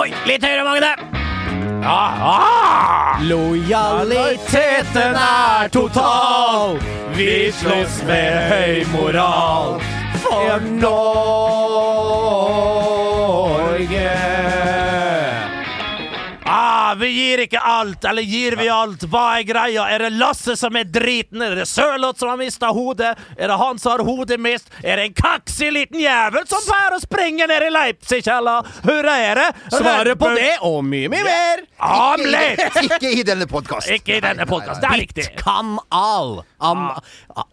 [0.00, 0.90] Oi, litt høyere, Magne!
[1.82, 3.18] Ja, ah!
[3.20, 6.78] Lojaliteten er total.
[7.18, 9.76] Vi slåss med høy moral
[10.22, 11.20] for Norge.
[16.90, 19.04] Ah, vi gir ikke alt, eller gir vi alt?
[19.12, 19.84] Hva er greia?
[19.94, 21.38] Er det Lasse som er driten?
[21.44, 23.12] Er det Sørloth som har mista hodet?
[23.36, 24.72] Er det han som har hodet mist?
[24.82, 28.56] Er det en kaksig liten jævel som pleier å springe ned i Leipzig-kjella?
[28.82, 29.46] hvor er det?
[29.76, 31.62] Svaret på det og mye, mye mer.
[31.78, 32.64] Amlet!
[32.88, 34.00] Ikke i denne podkasten.
[34.00, 34.82] Ikke i denne podkasten.
[34.82, 35.28] Det er riktig.
[35.38, 36.40] Kanal.
[36.58, 36.88] Am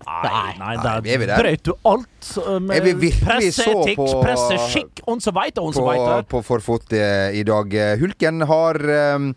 [0.07, 2.87] Nei, nei, Nei, der er brøt du alt uh, med
[3.21, 6.27] presseetikk, på- presseskikk og så veit og så på, veit.
[6.31, 7.77] på forfot eh, i dag.
[8.01, 8.79] Hulken har
[9.17, 9.31] um,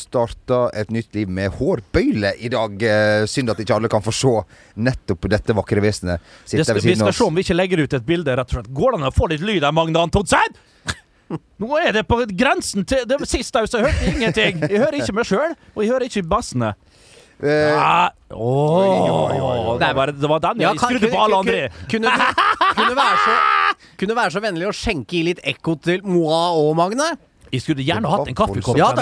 [0.00, 2.76] starta et nytt liv med hårbøyle i dag.
[2.80, 4.34] Uh, synd at ikke alle kan få se
[4.80, 6.22] nettopp dette vakre vesenet.
[6.50, 7.18] Det vi skal oss.
[7.18, 8.36] se om vi ikke legger ut et bilde.
[8.36, 10.56] rett og slett Går det an å få litt lyd av Magne Antonsen?
[11.62, 14.64] Nå er det på grensen til det Sist jeg hørte ingenting.
[14.68, 16.74] Jeg hører ikke meg sjøl, og jeg hører ikke bassene.
[17.42, 17.74] Eh,
[18.30, 18.86] oi,
[19.40, 21.66] åh, det, var, det var den jeg skrudde på alle andre.
[21.90, 22.14] Kunne,
[22.78, 23.34] kunne, være så,
[24.00, 27.10] kunne være så vennlig å skjenke i litt ekko til moi og Magne?
[27.50, 28.78] Jeg skulle gjerne hatt en kaffekopp.
[28.78, 28.92] Ja,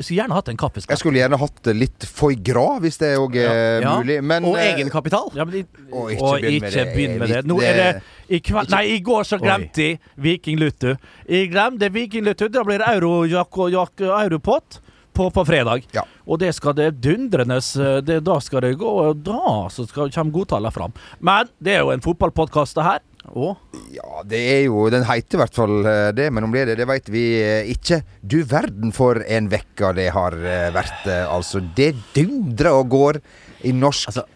[0.00, 0.58] jeg skulle gjerne hatt en
[0.88, 3.96] jeg skulle gjerne hatt litt foie gras, hvis det òg er Ja.
[3.98, 4.22] mulig.
[4.24, 5.28] Men og eh, egenkapital.
[5.34, 7.42] Ja, men de, Å, ikke og begynn med begynn med det.
[7.42, 7.46] det.
[7.50, 10.94] Nå er det i kveld Nei, i går så glemte jeg Viking Lutu.
[11.28, 12.48] Jeg glemte Viking Lutu.
[12.48, 14.80] Da blir det euro, jak, jak, europott
[15.16, 15.84] på, på fredag.
[15.96, 16.04] Ja.
[16.26, 20.10] Og det skal det dundrenes eh, det, Da skal det gå, og da så skal,
[20.14, 20.92] kommer godtallene fram.
[21.20, 23.00] Men det er jo en fotballpodkast, det her.
[23.36, 23.56] Og
[23.92, 26.70] Ja, det er jo Den heter i hvert fall eh, det, men om det er
[26.72, 28.00] det, det veit vi eh, ikke.
[28.24, 30.36] Du verden for en vekka det har
[30.74, 31.60] vært, altså.
[31.76, 33.20] Det dundrer og går
[33.68, 34.28] i norsk Altså-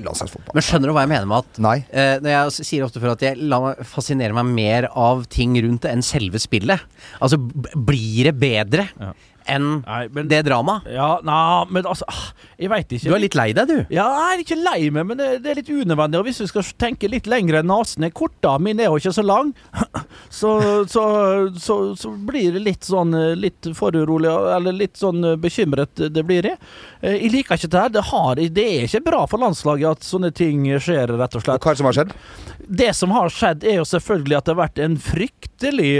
[0.00, 0.54] landslagsfotball.
[0.56, 1.74] Men skjønner du hva jeg mener med at Nei.
[1.92, 5.56] eh, når Jeg sier ofte før at jeg lar meg fascinere meg mer av ting
[5.60, 6.80] rundt det enn selve spillet.
[7.20, 7.36] Altså,
[7.76, 9.12] blir det bedre Ja.
[9.48, 10.86] Enn Nei, men det dramaet?
[10.92, 12.20] Ja, nei, men altså ah,
[12.60, 13.08] Jeg veit ikke.
[13.08, 13.78] Du er litt lei deg, du.
[13.94, 16.20] Ja, jeg er ikke lei meg, men det, det er litt unødvendig.
[16.20, 18.98] Og hvis vi skal tenke litt lenger enn nesen er kort, da, min er jo
[19.00, 19.52] ikke så lang,
[20.40, 20.50] så,
[20.90, 21.04] så,
[21.58, 26.24] så, så blir det litt sånn eh, litt foruroliga, eller litt sånn eh, bekymret det
[26.28, 26.58] blir jeg.
[27.00, 27.94] Eh, Jeg liker ikke det her.
[27.96, 31.46] Det, har, det er ikke bra for landslaget at sånne ting skjer, rett og Og
[31.46, 31.62] slett.
[31.64, 32.14] hva er det som har skjedd?
[32.80, 35.92] Det som har skjedd, er jo selvfølgelig at det har vært en fryktelig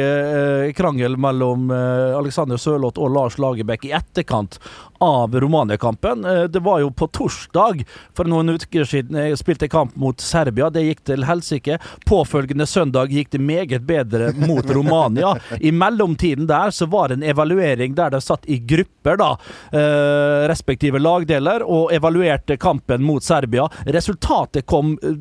[0.76, 4.58] krangel mellom Alexander Sørloth og Lars Lagerbäck i etterkant
[5.00, 6.24] av Romania-kampen.
[6.24, 7.84] Eh, det var jo på torsdag
[8.16, 10.68] for noen uker siden jeg spilte kamp mot Serbia.
[10.70, 11.78] Det gikk til helsike.
[12.08, 15.34] Påfølgende søndag gikk det meget bedre mot Romania.
[15.60, 19.30] I mellomtiden der så var det en evaluering der det satt i grupper, da,
[19.72, 23.68] eh, respektive lagdeler, og evaluerte kampen mot Serbia.
[23.86, 25.16] Resultatet kom eh,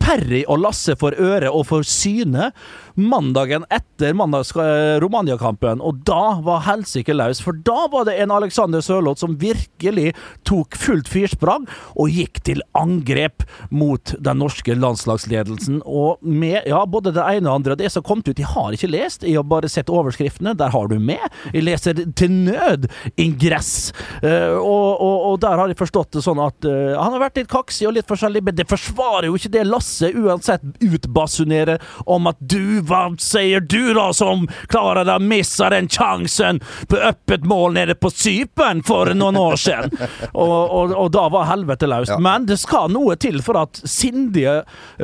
[0.00, 2.50] Perry og Lasse for øre og for syne
[2.96, 7.42] mandagen etter mandags eh, Romania-kampen, og da var helsike løs.
[7.44, 10.12] For da var det en Alexander Sørloth som virkelig
[10.48, 15.82] tok fullt firsprang og gikk til angrep mot den norske landslagsledelsen.
[15.84, 17.76] Og med ja, både det ene og andre.
[17.78, 20.56] Det som kom ut, jeg har ikke lest, jeg har bare sett overskriftene.
[20.56, 21.22] Der har du med.
[21.52, 22.88] Jeg leser til nød
[23.20, 23.92] ingress.
[24.22, 27.42] Uh, og, og, og der har jeg forstått det sånn at uh, han har vært
[27.42, 32.28] litt kaksig og litt forskjellig, men det forsvarer jo ikke det Lasse uansett utbasunerer om
[32.30, 36.60] at du, hva sier du da, som klarer å misse den sjansen
[36.90, 39.94] på øppet mål nede på Cypern for noen år siden?
[40.32, 42.14] Og, og, og da var helvete løst.
[42.14, 42.20] Ja.
[42.22, 44.58] Men det skal noe til for at sindige,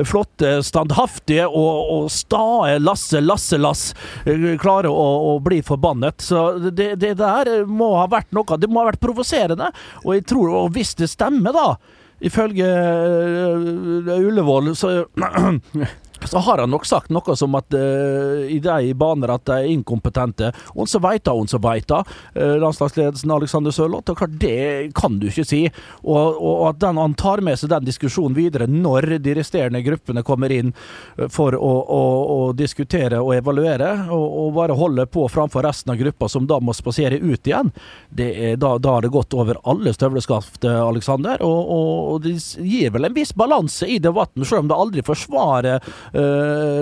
[0.07, 3.89] flotte, standhaftige og, og stae Lasse Lasse-Lass
[4.25, 6.23] eh, klarer å, å bli forbannet.
[6.23, 9.71] Så det, det der må ha vært noe Det må ha vært provoserende.
[10.03, 14.91] Og jeg tror, og hvis det stemmer, da Ifølge uh, Ullevål så
[16.29, 19.71] så har han nok sagt noe som at uh, i de baner at de er
[19.73, 20.51] inkompetente.
[20.75, 22.01] Og så veit hun som veit det.
[22.37, 24.11] Uh, landslagsledelsen Alexander Sørloth.
[24.11, 25.63] Og klart, det kan du ikke si.
[26.01, 30.25] Og, og at den, han tar med seg den diskusjonen videre når de resterende gruppene
[30.25, 32.01] kommer inn uh, for å, å,
[32.37, 36.59] å diskutere og evaluere, og, og bare holde på framfor resten av gruppa, som da
[36.63, 37.71] må spasere ut igjen.
[38.17, 41.41] Er, da, da har det gått over alle støvleskaft, Alexander.
[41.43, 45.03] Og, og, og det gir vel en viss balanse i debatten, selv om det aldri
[45.05, 45.79] forsvarer
[46.12, 46.12] eh,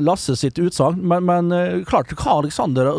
[0.03, 0.99] Lasse sitt utsagn.
[1.07, 2.89] Men, men eh, klart, hva Alexander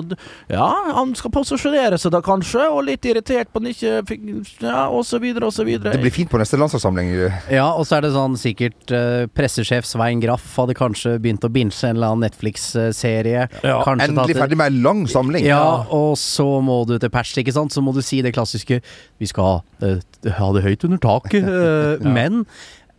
[0.48, 4.62] Ja, han skal posisjonere seg da kanskje, og litt irritert på at han ikke fikk
[4.64, 5.92] Ja, og så videre, og så videre.
[5.94, 7.12] Det blir fint på neste landslagssamling.
[7.52, 11.50] Ja, og så er det sånn sikkert eh, pressesjef Svein Graff hadde kanskje begynt å
[11.52, 13.46] binge en eller annen Netflix-serie.
[13.64, 15.44] Ja, Endelig tatt- ferdig med en lang samling.
[15.46, 17.72] Ja, og så må du til pers, ikke sant.
[17.74, 18.80] Så må du si det klassiske
[19.20, 19.98] Vi skal eh,
[20.38, 21.98] ha det høyt under taket, ja.
[22.08, 22.44] men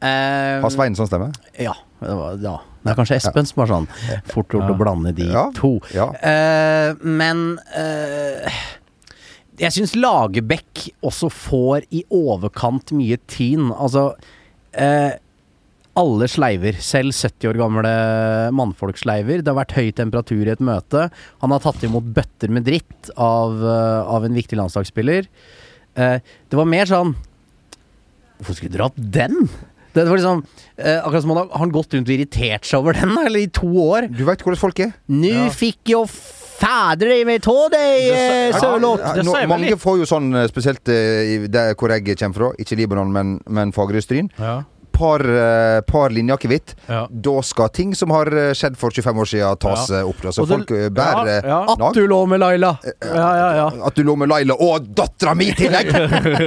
[0.03, 1.31] eh, Har Svein sånn stemme?
[1.59, 1.73] Ja.
[2.03, 2.57] Det var, ja.
[2.83, 3.89] Det er kanskje Espen som er sånn
[4.29, 5.77] fort gjort å blande de Ja, to.
[5.95, 6.09] ja.
[6.19, 7.45] Eh, men
[7.77, 8.61] uh,
[9.61, 13.69] jeg syns Lagerbäck også får i overkant mye tyn.
[13.71, 14.09] Altså
[14.73, 15.13] eh,
[15.99, 17.91] alle sleiver, selv 70 år gamle
[18.57, 19.43] mannfolk sleiver.
[19.43, 21.05] Det har vært høy temperatur i et møte.
[21.43, 25.29] Han har tatt imot bøtter med dritt av, eh, av en viktig landslagsspiller.
[25.93, 26.17] Eh,
[26.49, 27.13] det var mer sånn
[28.43, 29.45] Hvorfor skulle du dra opp den?
[29.93, 30.43] Det var liksom
[30.77, 33.49] eh, Akkurat som han har, han gått rundt og irritert seg over den, eller i
[33.53, 34.07] to år.
[34.09, 34.95] Du veit hvordan folk er.
[35.07, 39.01] Nu fikk jo fader deg med tå deg, eh, Sørloth!
[39.49, 43.33] mange får jo sånn, eh, spesielt eh, der hvor jeg kommer fra, ikke Libanon, men,
[43.49, 44.29] men Fagerøy-Stryn.
[44.39, 44.61] Ja.
[44.93, 45.23] Par,
[45.89, 46.75] par linjer akevitt.
[46.85, 47.07] Ja.
[47.09, 50.03] Da skal ting som har skjedd for 25 år siden, tas Ja.
[50.05, 50.21] opp.
[50.29, 51.87] Så det- folk bærer ja, ja.
[51.89, 52.75] At du lå med Laila!
[53.01, 53.67] Ja, ja, ja.
[53.89, 55.89] At du lå med Laila og dattera mi i tillegg!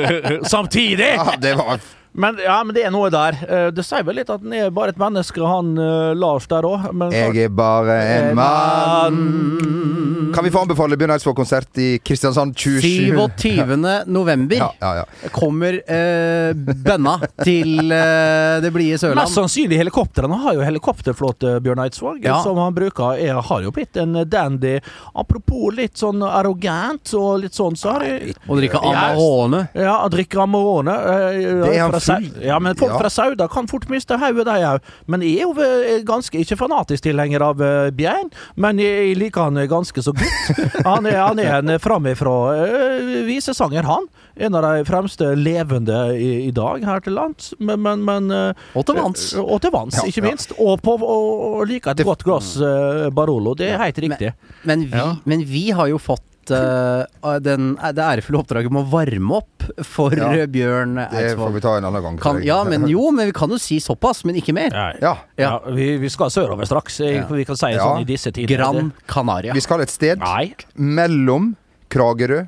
[0.55, 1.11] Samtidig!
[1.19, 1.83] Ja, det var
[2.17, 3.37] Men, ja, men det er noe der.
[3.45, 6.65] Eh, Det sier vel litt at han er bare et menneske, han eh, Lars der
[6.65, 6.87] òg.
[7.13, 13.77] Jeg er bare en mann Kan vi få anbefale Bjørn Eidsvåg-konsert i Kristiansand 27 27.
[14.13, 15.31] november Ja, ja, ja.
[15.33, 17.15] kommer eh, bønna
[17.45, 19.23] til eh, det blide Sørland.
[19.23, 22.41] Mest sannsynlig helikoptrene har jo helikopterflåte, Bjørn Eidsvåg, Ja.
[22.45, 23.17] som han bruker.
[23.23, 24.75] Er, har jo blitt en dandy.
[25.17, 28.81] Apropos litt sånn arrogant og litt sånn, så har jeg Å drikke.
[28.83, 29.63] Amarone.
[29.77, 30.97] Ja, drikke Amarone.
[30.97, 32.99] eh, Det er han Sau- Ja, men folk Ja.
[32.99, 34.81] fra Sauda kan fort miste hodet, de òg.
[35.07, 39.17] Men jeg er jo eh, ganske ikke fanatisk tilhenger av uh, Bjørn, men jeg jeg
[39.19, 40.61] liker han ganske så godt.
[40.87, 44.07] Han er, han er en framifrå uh, visesanger, han.
[44.37, 47.55] En av de fremste levende i, i dag her til lands.
[47.59, 49.27] Men, men, men uh, Og til vanns.
[49.35, 50.29] eh, Og til vanns, Ja, ikke ja.
[50.31, 50.53] minst.
[50.59, 53.55] Og, på, og, og liker et godt glass eh, Barolo.
[53.57, 54.33] Det er helt riktig.
[54.65, 55.15] Men vi, Ja.
[55.25, 56.23] men vi har jo fått
[56.55, 60.29] eh, den, det ærefulle oppdraget med å varme opp for Ja.
[60.31, 62.19] Bjørn Bjørn Det får vi ta en annen gang.
[62.23, 64.71] Kan, ja, men jo, men vi kan jo si såpass, men ikke mer.
[64.75, 65.15] Ja, Ja.
[65.39, 65.53] ja.
[65.75, 67.01] vi, vi skal sørover straks.
[67.01, 67.27] eh, Ja.
[67.31, 67.83] Vi kan si Ja.
[67.85, 68.57] sånn i disse tider.
[68.57, 69.53] Gran Canaria.
[69.55, 70.55] Vi skal et sted Nei.
[70.77, 71.55] mellom
[71.91, 72.47] Kragerø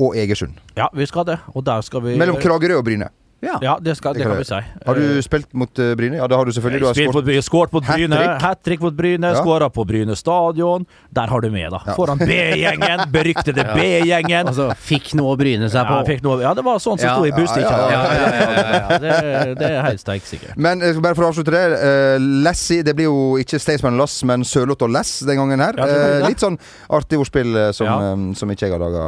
[0.00, 0.58] og Egersund.
[0.76, 1.38] Ja, vi skal det.
[1.54, 3.08] Og der skal vi Mellom Kragerø og Bryne.
[3.44, 3.58] Ja.
[3.62, 4.60] Ja, det, skal, det, Det kan vi si.
[4.86, 6.16] Har du spilt mot uh, Bryne?
[6.16, 6.80] Ja, det har du selvfølgelig.
[6.80, 7.14] Du har Spilt skåret.
[7.14, 8.80] mot Bryne, skåret mot Bryne, Hat-trick.
[8.80, 9.42] mot Bryne, Ja.
[9.42, 10.86] skåra på Bryne stadion.
[11.12, 11.80] Der har du med, da.
[11.86, 11.92] Ja.
[11.94, 14.48] Foran B-gjengen, beryktede B-gjengen.
[14.48, 16.06] Altså, fikk noe å bryne seg Ja, på.
[16.08, 18.56] fikk noe, ja, det var sånn som Ja, sto i ja, ja, Ja, ja, ja,
[18.56, 20.56] ja, ja, det, det er helt steiksikkert.
[20.56, 21.64] Men eh, bare for å avslutte det.
[21.76, 22.16] Uh,
[22.46, 25.76] Lassie, det blir jo ikke Staysman Lass, men Sørloth og Lass den gangen her.
[25.76, 26.28] Ja, Eh, det.
[26.32, 26.56] litt sånn
[26.90, 27.96] artig ordspill eh, som, Ja.
[28.14, 29.04] eh, som ikke jeg har laga.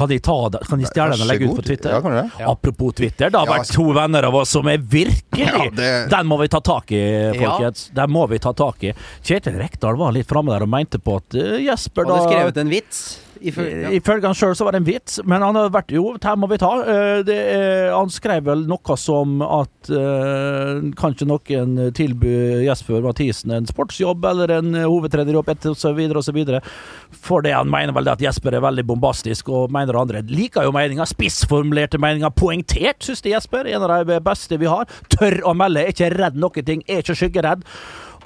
[0.00, 0.64] Kan de ta det?
[0.68, 1.90] Kan de stjele den og legge ut på Twitter?
[1.92, 2.44] Ja, kan du det?
[2.48, 6.08] Apropos Twitter, det har Ja, vært to venner av oss som er virkelig Ja, det-
[6.10, 7.02] Den må vi ta tak i,
[7.34, 7.88] folkens.
[7.94, 8.92] Den må vi ta tak i.
[9.26, 12.56] Kjetil Rekdal var litt framme der og mente på at eh, Jesper Hadde da skrevet
[12.62, 13.02] en vits.
[13.40, 13.90] Ifølge- ja.
[13.98, 16.48] Ifølge han sjøl så var det en vits, men han har vært Jo, dette må
[16.50, 16.72] vi ta.
[16.82, 23.50] Eh, Det er, han skrev vel noe som at uh, kanskje noen tilbyr Jesper Mathisen
[23.54, 26.00] en sportsjobb eller en eh, hovedtrenerjobb osv.
[26.16, 26.60] osv.
[27.12, 30.64] For det han mener vel det at Jesper er veldig bombastisk, og mener andre liker
[30.64, 31.06] jo meninga.
[31.08, 32.30] Spissformulerte meninger.
[32.34, 33.66] Poengtert, syns de Jesper.
[33.66, 34.86] En av de beste vi har.
[35.08, 37.64] Tør å melde, er ikke redd noen ting, er ikke skyggeredd.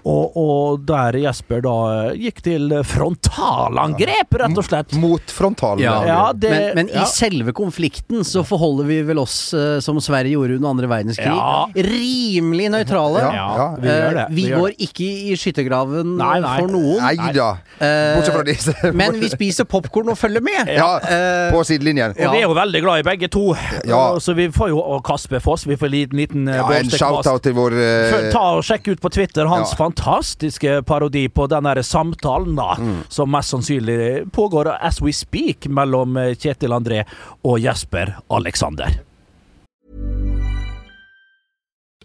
[0.06, 1.74] Og, og der Jesper da
[2.14, 4.94] gikk til frontalangrep, rett og slett.
[4.98, 5.82] Mot frontalen.
[5.82, 7.02] Ja, Ja, det- men, men ja.
[7.02, 11.26] i selve konflikten så forholder vi vel oss, eh, som Sverige gjorde under andre verdenskrig,
[11.26, 11.66] Ja.
[11.74, 13.18] rimelig nøytrale.
[13.20, 13.76] Ja, Ja, ja.
[13.78, 14.18] vi gjør det.
[14.18, 14.78] Eh, vi vi gjør går det.
[14.88, 16.58] ikke i skyttergraven Nei, nei.
[16.60, 17.16] for noen.
[17.16, 17.50] Nei da.
[17.80, 18.92] Eh, Bortsett fra disse.
[18.94, 20.68] men vi spiser popkorn og følger med.
[20.74, 22.10] Ja, Eh, på sidelinjen.
[22.18, 23.54] Og vi er jo veldig glad i begge to.
[23.86, 24.18] Ja.
[24.18, 27.42] Så vi får jo Og Kasper Foss, vi får en liten, liten Ja, en shout-out
[27.42, 28.30] til vår uh...
[28.32, 29.76] Ta og Sjekk ut på Twitter hans Ja.
[29.88, 33.02] Fantastiske parodi på den der samtalen da Mm.
[33.08, 37.02] som mest sannsynlig pågår as we speak mellom eh, Kjetil André
[37.44, 38.88] og Jesper Alexander.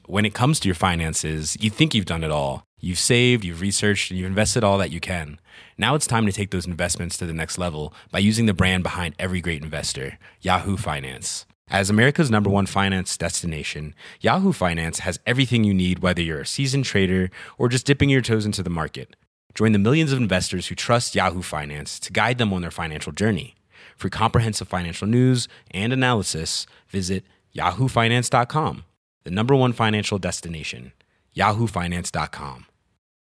[0.07, 2.63] when it comes to your finances, you think you've done it all.
[2.81, 5.39] You've saved, you've researched, and you've invested all that you can.
[5.77, 8.83] Now it's time to take those investments to the next level by using the brand
[8.83, 11.45] behind every great investor, Yahoo Finance.
[11.69, 16.45] As America's number one finance destination, Yahoo Finance has everything you need, whether you're a
[16.45, 19.15] seasoned trader or just dipping your toes into the market.
[19.55, 23.11] Join the millions of investors who trust Yahoo Finance to guide them on their financial
[23.11, 23.55] journey.
[23.95, 27.23] For comprehensive financial news and analysis, visit
[27.55, 28.83] yahoofinance.com,
[29.23, 30.91] the number one financial destination,
[31.35, 32.65] yahoofinance.com.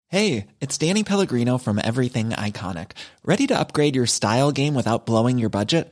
[0.09, 2.91] Hey, it's Danny Pellegrino from Everything Iconic.
[3.23, 5.91] Ready to upgrade your style game without blowing your budget?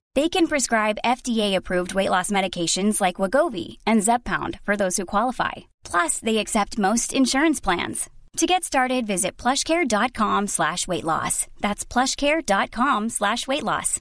[0.13, 5.51] They can prescribe FDA-approved weight loss medications like Wagovi and Zepbound for those who qualify.
[5.85, 8.09] Plus, they accept most insurance plans.
[8.37, 11.47] To get started, visit plushcare.com slash weight loss.
[11.61, 13.99] That's plushcare.com slash weight loss.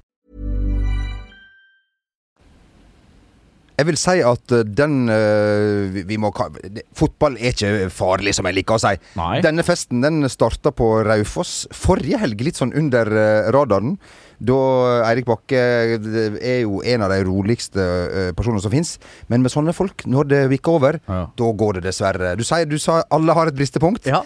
[3.80, 7.88] Jeg vil si at eh, den eh, vi, vi må ka- det- Fotball er ikke
[7.90, 8.90] farlig, som jeg liker å si.
[9.16, 9.38] Nei.
[9.40, 13.94] Denne festen den starta på Raufoss forrige helg, litt sånn under eh, radaren.
[14.40, 14.56] Da
[15.04, 18.94] Eirik Bakke eh, er jo en av de roligste eh, personene som fins.
[19.28, 21.26] Men med sånne folk, når det vikker over, Ja.
[21.36, 22.36] da går det dessverre.
[22.40, 24.06] Du sier du sa alle har et bristepunkt.
[24.08, 24.22] Ja.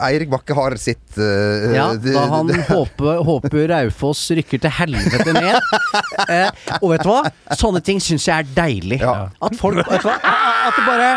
[0.00, 5.58] Eirik Bakke har sitt uh, Ja, da han håper, håper Raufoss rykker til helvete ned.
[6.24, 6.48] Eh,
[6.80, 7.18] og vet du hva?
[7.60, 9.02] Sånne ting syns jeg er deilig.
[9.02, 9.28] Ja.
[9.44, 10.16] At folk vet du hva?
[10.64, 11.10] At det bare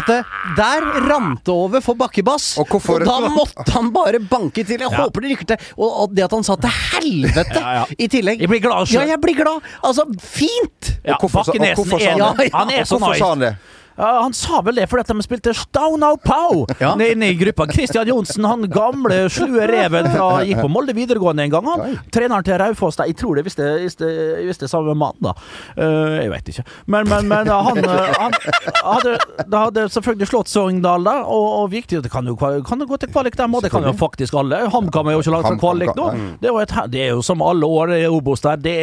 [0.00, 0.16] At det
[0.56, 2.54] der rant det over for Bakkebass.
[2.62, 4.80] Og og, da måtte han bare banke til.
[4.80, 5.02] Jeg Ja.
[5.04, 5.68] håper det rykker til.
[5.76, 7.85] Og, og det at han sa til helvete Ja, ja.
[7.98, 8.42] I tillegg.
[8.42, 9.02] Jeg blir glad sjøl.
[9.02, 9.64] Ja, jeg blir glad.
[9.84, 10.92] Altså, fint!
[11.06, 13.54] Ja, Bakkenesen hvorfor sa er, han det?
[13.96, 14.66] Han sa det?
[14.66, 16.92] Vel det fordi at de spilte Staunau Pow Ja.
[17.00, 17.66] inne i gruppa.
[17.70, 21.68] Kristian Johnsen, han gamle slue reven fra gikk på Molde videregående en gang.
[21.70, 25.32] Han, treneren til Raufoss, jeg tror det visste, visste, er samme mann, da.
[25.78, 26.64] Uh, jeg vet ikke.
[26.92, 28.36] Men, men, men han, eh, han
[28.84, 29.14] hadde,
[29.46, 32.98] det hadde selvfølgelig slått Sogndal, da, og, og viktig Det kan jo, kan jo gå
[33.00, 34.60] til kvalik dem, og det kan jo faktisk alle.
[34.72, 36.10] HamKam er jo ikke langt fra kvalik nå.
[36.42, 38.60] Det et, det er jo som alle år i Obos der.
[38.60, 38.76] Det,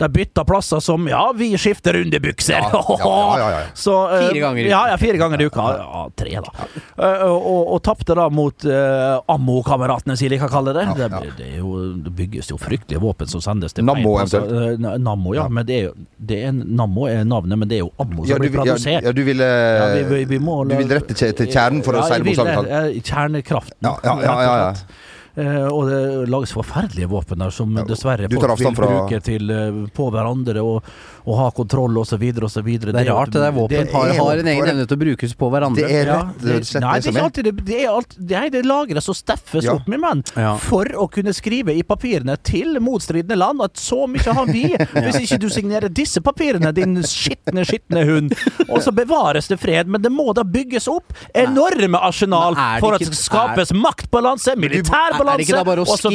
[0.00, 2.60] de bytter plasser som Ja, vi skifter underbukser!
[2.62, 3.62] Ja, ja, ja, ja, ja.
[3.84, 4.72] Så, eh, Fire ganger i uka.
[4.74, 5.66] Ja, ja, fire ganger i uka.
[5.78, 6.66] Ja, tre, da.
[7.08, 10.86] Eh, og og, tapte da mot uh, Ammo-kameratene, som jeg liker å kalle det.
[10.98, 11.08] Det,
[11.38, 11.74] det, jo,
[12.04, 14.78] det bygges jo fryktelige våpen som sendes til Nammo, eventuelt.
[14.80, 15.48] Eh, Nammo, ja.
[15.52, 18.38] Men det er jo det er, Nammo er navnet, men det er jo Ammo som
[18.38, 19.08] du, blir vil- ja, produsert.
[19.08, 22.20] ja, du Ja, vi, vi, vi må, Du vil rette til, kjernen for å si
[22.20, 23.10] det bokstavelig talt?
[23.10, 23.82] Kjernekraften.
[23.84, 24.86] Ja, ja, ja, ja, rett
[25.34, 30.62] og det lages forferdelige våpen der som dessverre folk vil bruke til, uh, på hverandre
[30.62, 30.86] og,
[31.24, 32.20] og ha kontroll osv.
[32.44, 32.66] osv.
[32.84, 35.34] Det er rart det der våpen det har, har en egen evne til å brukes
[35.40, 35.86] på hverandre.
[35.88, 37.22] Det er rett og slett nei, det som er.
[37.24, 39.74] alltid det, er alt, nei, det lagres og steffes Ja.
[39.78, 40.56] opp med menn Ja.
[40.60, 44.64] for å kunne skrive i papirene til motstridende land at så mye har vi.
[45.04, 48.34] Hvis ikke du signerer disse papirene, din skitne, skitne hund.
[48.68, 53.04] Og så bevares det fred, men det må da bygges opp enorme arsenal for at
[53.04, 56.14] det skapes Er maktbalanse, militærbalanse osv.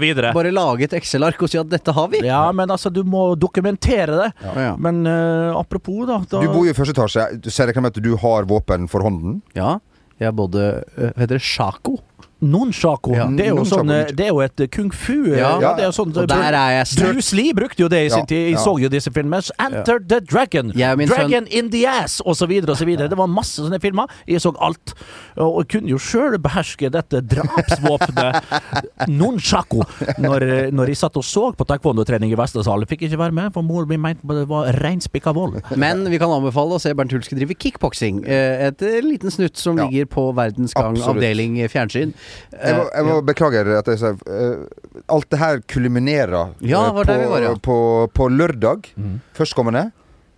[0.00, 0.32] videre.
[0.34, 2.24] Bare lage et Excel-ark og si at dette har vi?
[2.26, 4.30] Ja, men altså, du må dokumentere det.
[4.40, 4.74] Ja.
[4.80, 7.26] Men uh, apropos, da, da Du bor jo i første etasje.
[7.44, 9.40] Du ser jeg at du har våpen for hånden?
[9.56, 9.78] Ja,
[10.20, 10.64] jeg er både
[10.96, 11.44] øh, Hva heter det?
[11.44, 11.98] Shaco?
[12.40, 13.14] Nunchako.
[13.16, 15.52] Ja, det, er jo sånn, eh, det er jo et kung fu Ja.
[15.60, 17.12] ja, det er sånn, Og der er jeg sterk.
[17.14, 18.50] Bruce Lee brukte jo det i sin tid.
[18.52, 19.42] Jeg så jo disse filmene.
[19.60, 20.72] Enter the Dragon.
[20.72, 23.08] Dragon in the ass, så videre.
[23.08, 24.08] Det var masse sånne filmer.
[24.28, 24.94] Jeg så alt.
[25.36, 28.42] Og kunne jo sjøl beherske dette drapsvåpenet
[29.20, 29.84] Nonshako
[30.20, 32.88] når, når jeg satt og så på taekwondo-trening i Vestresalen.
[32.90, 35.60] Fikk ikke være med, for mor mi mente det var reinspikka vold.
[35.80, 38.22] Men vi kan anbefale å se Bernt Hulske drive kickboksing.
[38.26, 41.16] Eh, Et eh, liten snutt som ligger på Verdens Gang Absolutt.
[41.16, 42.12] avdeling fjernsyn.
[42.52, 47.04] Jeg må, jeg må beklage at jeg sa eh, Alt det her kulminerer Ja, på,
[47.08, 47.54] det var ja.
[47.62, 47.76] på,
[48.14, 48.90] på lørdag
[49.36, 49.90] førstkommende,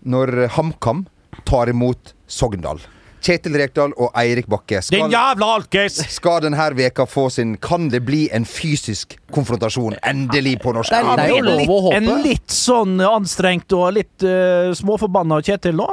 [0.04, 1.06] når HamKam
[1.48, 2.80] tar imot Sogndal.
[3.22, 4.80] Kjetil Rekdal og Eirik Bakke.
[4.80, 6.00] Din Skal, jævla alkis!
[6.10, 9.94] skal denne veka få sin Kan det bli en fysisk konfrontasjon?
[10.02, 10.90] Endelig på norsk.
[10.90, 11.96] Det er- jo litt, lov å håpe.
[12.00, 15.86] En litt sånn anstrengt og litt uh, småforbanna Kjetil nå.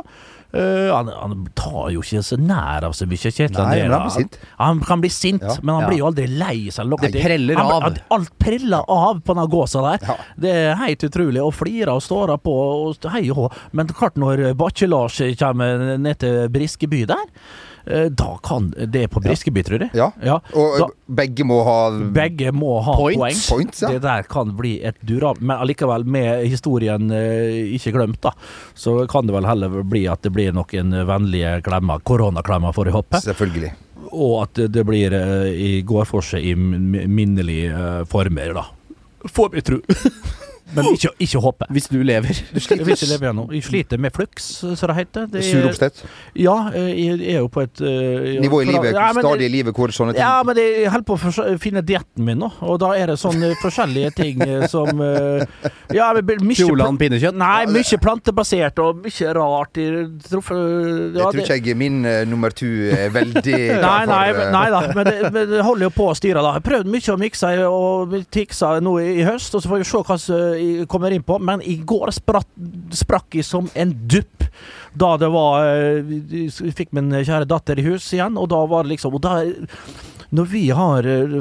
[0.51, 3.53] Eh, han, han tar jo ikke så nær av seg mye, Kjetil.
[3.61, 4.37] André, han blir sint.
[4.57, 5.55] Han kan bli sint, Ja.
[5.61, 5.89] men han Ja.
[5.91, 6.89] blir jo aldri lei seg.
[7.01, 7.83] Det preller av.
[7.83, 10.07] han- Alt preller av på den gåsa der.
[10.07, 10.15] Ja.
[10.39, 11.43] Det er helt utrolig.
[11.45, 12.49] Og flirer og står på
[12.89, 13.51] og hei og hå.
[13.73, 17.25] Men klart, når Bakke-Lars kommer ned til Briskeby der
[17.85, 19.89] da kan Det er på Briskeby, tror jeg.
[19.97, 20.09] Ja.
[20.23, 20.39] Ja.
[20.53, 20.87] Og Da,
[21.19, 21.77] begge må ha
[22.13, 23.19] begge må ha Points.
[23.19, 23.39] poeng.
[23.49, 23.91] Points, ja.
[23.95, 25.41] Det der kan bli et durab...
[25.41, 28.33] Men allikevel, med historien eh, ikke glemt, da,
[28.77, 32.97] så kan det vel heller bli at det blir noen vennlige klemmer, koronaklemmer, får jeg
[32.99, 33.21] håpe.
[33.25, 33.71] Selvfølgelig.
[34.09, 38.67] Og at det, blir eh, i går for seg i minnelige eh, former, da.
[39.29, 39.81] Får vi tro.
[40.75, 41.65] Men ikke, ikke håpe.
[41.73, 42.39] Hvis du lever.
[42.53, 43.45] Du vil ikke leve igjen nå.
[43.55, 45.25] Jeg sliter med flux, som det heter.
[45.31, 46.03] Det er- Sur oppstett?
[46.37, 49.51] Ja, eh, jeg er jo på et eh, Nivå i livet, Ja, men stadig i
[49.53, 52.79] livet hvor sånne ting Ja, men jeg holder på å finne dietten min nå, og
[52.83, 55.45] da er det sånne forskjellige ting eh, som eh,
[55.95, 57.37] Ja, Fjordland pinnekjøtt?
[57.39, 59.77] Nei, mye plantebasert og mye rart.
[59.81, 59.87] i
[60.29, 63.57] truff- Jeg ja, tror ikke jeg min uh, nummer to er veldig
[63.89, 66.41] Nei, nei, men- nei da, men det, men det holder jo på å styre.
[66.43, 69.69] da Jeg har prøvd mye å mikse og tikse nå i, i høst, og så
[69.71, 70.58] får vi se hva som jeg
[70.91, 71.39] kommer inn på.
[71.39, 74.47] Men i går sprakk jeg som en dupp
[74.99, 78.95] da det var jeg fikk min kjære datter i hus igjen, og da var det
[78.95, 79.35] liksom Og da
[80.31, 81.31] når vi har eh,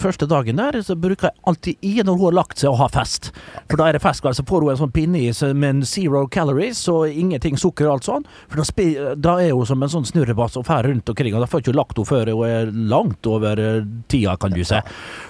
[0.00, 2.86] første dagen der, så bruker jeg alltid i når hun har lagt seg å ha
[2.88, 3.30] fest.
[3.68, 5.82] For da er det fest, så får hun en sånn pinne i seg med en
[5.88, 8.24] zero calories og ingenting sukker og alt sånn.
[8.48, 8.86] For da, spi,
[9.20, 11.66] da er hun som en sånn snurrebass og drar rundt omkring, og da får hun
[11.66, 14.80] ikke lagt henne før hun er langt over eh, tida, kan du si.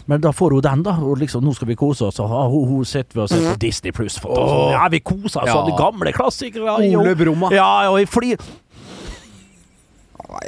[0.07, 0.95] Men da får hun den, da.
[1.03, 3.57] Og liksom, nå skal vi kose oss, og ha- hun, hun sitter og ser på
[3.67, 4.21] Disney pluss.
[4.23, 5.59] Ja, vi koser oss, Ja.
[5.59, 6.79] sånne gamle klassikere.
[6.79, 7.15] Ole.
[7.19, 7.51] Brumma.
[7.55, 8.39] Ja, og jeg flir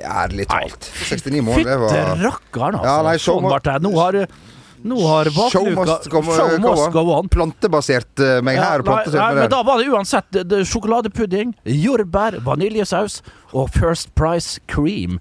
[0.04, 0.90] ærlig talt.
[1.08, 2.86] 69 mål, det Fytte var rakkeren, altså.
[2.90, 3.76] Ja, nei, show sånn ble det.
[3.86, 4.20] Nå har
[4.80, 7.28] nå har Show must go, Show must go on.
[7.28, 8.78] Plantebasert eh, meg Ja, her.
[8.80, 13.18] nei, Plantebasert nei, meg men da var det uansett det, sjokoladepudding, jordbær, vaniljesaus
[13.52, 15.18] og First Price cream.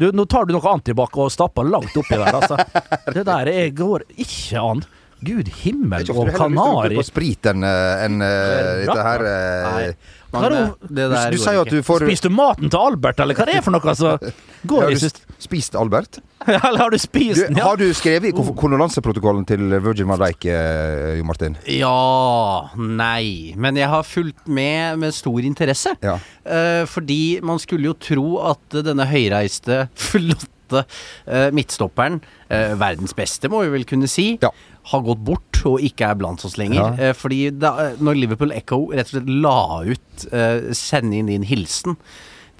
[0.00, 2.56] Du, nå tar du noe antibac og stapper langt oppi der, altså.
[3.14, 4.84] Det der jeg går ikke an.
[5.22, 6.96] Gud Det er himmel ikke og ofte du heller lyst til å kanari.
[6.96, 9.84] gå på sprit enn en, enn, eh, dette her eh, Nei.
[10.32, 13.20] Er det- der Du, du sier jo at du får Spiste du maten til Albert,
[13.20, 13.80] eller hva det er for noe?
[13.92, 14.14] Altså?
[14.66, 15.10] Går Har du
[15.42, 16.20] spist Albert?
[16.46, 17.56] Eller har du spist Du, den?
[17.58, 17.64] Ja.
[17.68, 21.56] har du skrevet i kondolanseprotokollen til Virgin Madeike, eh, Jo Martin?
[21.70, 23.52] Ja Nei.
[23.56, 25.94] Men jeg har fulgt med med stor interesse.
[26.02, 26.16] Ja.
[26.44, 30.84] Eh, fordi man skulle jo tro at denne høyreiste, flotte
[31.28, 34.50] eh, midtstopperen, eh, verdens beste må vi vel kunne si, Ja.
[34.90, 36.80] Har gått bort og ikke er blant oss lenger.
[36.80, 37.08] Ja.
[37.10, 41.46] Eh, fordi da, når Liverpool Echo rett og slett la ut eh, 'send inn din
[41.46, 41.98] hilsen'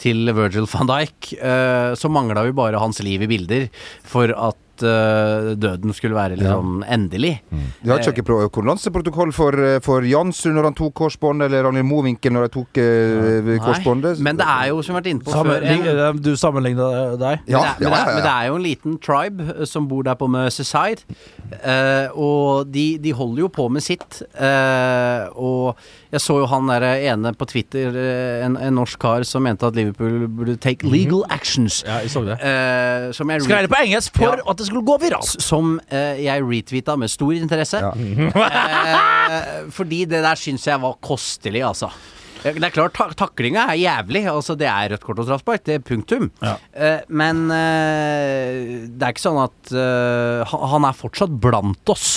[0.02, 3.68] til Virgil van Dijk, eh, så mangla vi bare hans liv i bilder
[4.02, 7.34] for at eh, døden skulle være liksom endelig.
[7.82, 11.88] Du har ikke noen kondolanseprotokoll for, eh, for Jansrud når han tok korsbåndet, eller Ragnhild
[11.90, 14.22] Mowinckel når de tok uh, korsbåndet?
[14.24, 16.88] Men det er jo, som vi har vært inne på før en, du sammenligna
[17.20, 17.44] deg?
[17.52, 19.48] Ja, men, det, er- men, ja, det, ja, men det er jo en liten tribe
[19.58, 21.04] eh, som bor der på Merseyside.
[21.52, 24.22] uh, og de, de holder jo på med sitt.
[24.38, 25.82] Uh, og
[26.12, 29.64] jeg så jo han der ene på Twitter, eh, en, en norsk kar, som mente
[29.68, 31.80] at Liverpool burde take legal actions.
[31.86, 32.36] Ja, jeg så det.
[32.42, 34.44] Uh, som jeg Skrev det på engelsk for Ja.
[34.52, 35.36] at det skulle gå viralt.
[35.42, 37.82] som eh, jeg retweeta med stor interesse.
[37.82, 37.92] Ja.
[38.56, 41.90] eh, fordi det der syns jeg var kostelig, altså.
[42.42, 44.24] Det er klart, tak taklinga er jævlig.
[44.26, 45.62] Altså, det er rødt kort og straffespark.
[45.68, 46.24] Det er punktum.
[46.42, 46.56] Ja.
[46.74, 52.16] Eh, men eh, det er ikke sånn at eh, han- er fortsatt blant oss.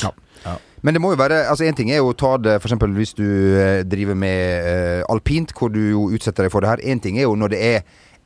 [0.85, 2.73] Men det må jo være Altså En ting er jo å ta det f.eks.
[2.93, 3.23] hvis du
[3.57, 6.83] eh, driver med eh, alpint, hvor du jo utsetter deg for det her.
[6.91, 7.79] En ting er jo når det er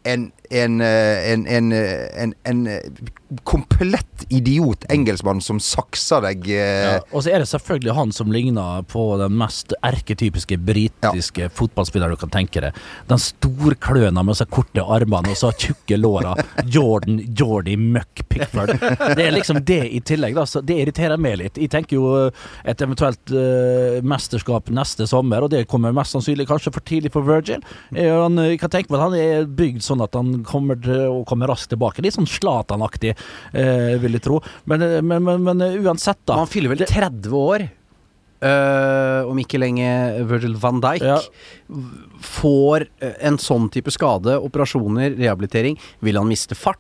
[0.08, 2.80] en en, eh, en, en, eh, en, en eh,
[3.44, 8.82] komplett idiot engelskmann som sakser deg Ja, og så er det selvfølgelig han som ligner
[8.90, 12.80] på den mest erketypiske britiske fotballspilleren du kan tenke deg.
[13.10, 16.34] Den storkløna med så korte armene og så tjukke låra.
[16.66, 18.74] Jordan Jordy Muck Pickford.
[19.16, 20.34] Det er liksom det i tillegg.
[20.38, 20.48] Da.
[20.50, 21.62] Så det irriterer meg litt.
[21.62, 22.10] Jeg tenker jo
[22.66, 27.26] et eventuelt uh, mesterskap neste sommer, og det kommer mest sannsynlig kanskje for tidlig for
[27.28, 27.62] Virgil.
[27.94, 31.06] Eh, Han, jeg kan tenke meg at han er bygd sånn at han kommer til
[31.10, 32.02] å komme raskt tilbake.
[32.06, 33.16] Litt sånn Zlatan-aktig,
[33.54, 34.40] eh, vil jeg tro.
[34.66, 36.40] Men, eh, men, men, men eh, uansett, da.
[36.42, 37.70] Han fyller vel 30 år.
[38.42, 39.90] eh, om ikke lenge
[40.30, 41.18] Virgil van Dijk Ja.
[42.24, 42.86] får
[43.20, 45.76] en sånn type skade, operasjoner, rehabilitering.
[46.02, 46.80] Vil han miste fart?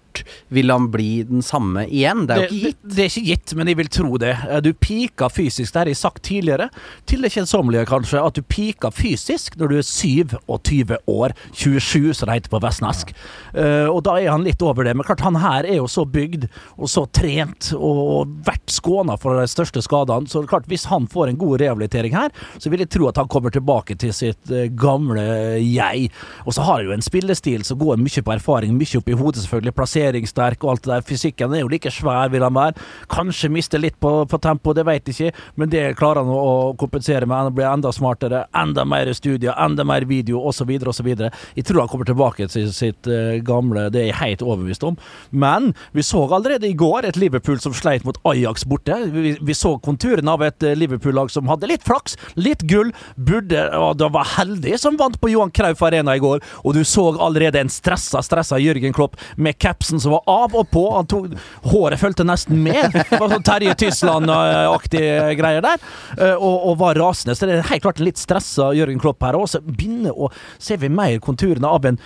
[0.53, 2.25] Vil han bli den samme igjen?
[2.29, 2.79] Det er jo ikke gitt.
[2.84, 4.36] Det, det er ikke gitt, men jeg vil tro det.
[4.49, 6.69] Eh, Du piker fysisk, det har jeg sagt tidligere.
[7.10, 11.36] Til det kjedsommelige, kanskje, at du piker fysisk når du er 27 år.
[11.53, 13.13] 27, som det heter på vestnesk.
[13.53, 14.95] Uh, og da er han litt over det.
[14.97, 19.39] Men klart, han her er jo så bygd og så trent og vært skåna for
[19.39, 20.29] de største skadene.
[20.29, 23.29] Så klart, hvis han får en god rehabilitering her, så vil jeg tro at han
[23.32, 25.23] kommer tilbake til sitt eh, gamle
[25.63, 26.10] jeg.
[26.45, 29.17] Og så har han jo en spillestil som går mye på erfaring, mye opp i
[29.17, 29.75] hodet, selvfølgelig.
[30.10, 31.06] Plasseringssterk og alt det der.
[31.06, 32.88] Fysikken er jo like svær, vil han være.
[33.12, 36.74] Kanskje miste litt på, på tempo, det vet jeg ikke, men det klarer han å
[36.80, 37.50] kompensere med.
[37.50, 41.10] Han blir enda smartere, enda mer studier, enda mer video, osv., osv.
[41.56, 44.98] Jeg tror han kommer tilbake til sitt uh, gamle, det er jeg helt overbevist om.
[45.32, 48.98] Men vi så allerede i går et Liverpool som sleit mot Ajax borte.
[49.13, 53.67] Vi, vi så konturene av et uh, Liverpool-lag som hadde litt flaks, litt gull, burde
[53.80, 57.10] og det var heldig som vant på Johan Krauf Arena i går, og du så
[57.22, 60.85] allerede en stressa, stressa Jørgen Klopp med capsen som var av og på.
[60.95, 61.35] Han tok,
[61.71, 62.95] håret fulgte nesten med.
[63.12, 65.83] Sånn Terje Tysland-aktige greier der,
[66.19, 67.35] uh, og, og, var rasende.
[67.38, 69.38] Så det er helt klart litt stressa Jørgen Klopp her.
[69.49, 71.99] Så begynner å ser vi mer konturene av en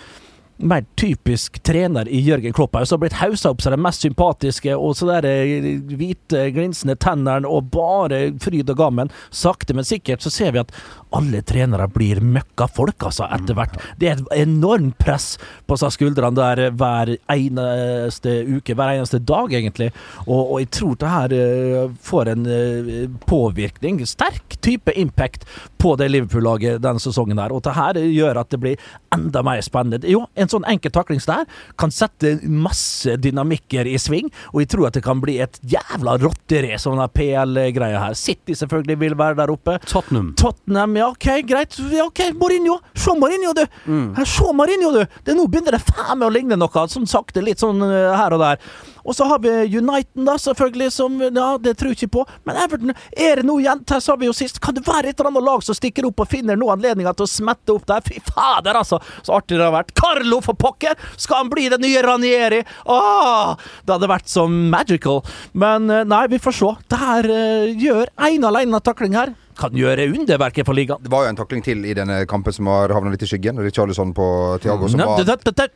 [0.57, 4.05] mer typisk trener i Jørgen Klopp her, som har blitt haussa opp som den mest
[4.05, 5.65] sympatiske, og så der eh,
[5.97, 9.11] hvite, glinsende tennene og bare fryd og gammen.
[9.33, 10.73] Sakte, men sikkert så ser vi at
[11.13, 13.77] alle trenere blir møkkafolk, altså, etter hvert.
[13.99, 15.35] Det er et enormt press
[15.69, 19.91] på seg skuldrene der hver eneste uke, hver eneste dag, egentlig.
[20.25, 25.47] Og, og jeg tror det her uh, får en uh, påvirkning, sterk type impact,
[25.83, 27.51] på det Liverpool-laget denne sesongen her.
[27.51, 30.07] Og det her gjør at det blir enda mer spennende.
[30.07, 31.43] Jo, en sånn enkel taklings der
[31.79, 36.15] kan sette masse dynamikker i sving, og jeg tror at det kan bli et jævla
[36.23, 38.15] rotteri, sånn PL-greia her.
[38.15, 39.75] City selvfølgelig vil være der oppe.
[39.83, 40.31] Tottenham.
[40.39, 41.77] Tottenham, ja, OK, greit.
[41.91, 42.79] Ja, OK, Mourinho.
[42.95, 43.65] Se Mourinho, du.
[43.85, 44.25] Mm.
[44.25, 45.05] Se Mourinho, du.
[45.25, 48.35] Det Nå begynner det faen meg å ligne noe, sånn sakte, litt sånn uh, her
[48.35, 48.59] og der.
[49.03, 52.25] Og så har vi Uniten, da, selvfølgelig, som Ja, det tror jeg ikke på.
[52.47, 53.83] Men Everton, er det noe igjen?
[53.89, 54.61] Her sa vi jo sist.
[54.63, 57.27] Kan det være et eller annet lag som stikker opp og finner noen anledninger til
[57.27, 58.03] å smette opp der?
[58.05, 59.01] Fy fader, altså!
[59.21, 59.93] Så artig det har vært.
[59.99, 60.95] Carlo, for pokker!
[61.17, 62.63] Skal han bli den nye Ranieri?
[62.87, 63.53] Åh!
[63.83, 65.23] Det hadde vært så magical.
[65.51, 66.73] Men eh, nei, vi får se.
[66.87, 71.01] Det her uh, gjør ene alene takling her kan gjøre underverker for ligaen.
[71.03, 73.59] Det var jo en takling til i denne kampen som har havna litt i skyggen.
[73.63, 74.27] Richarlison på
[74.63, 75.23] Thiago som var